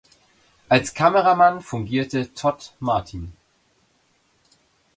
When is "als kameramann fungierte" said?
0.67-2.33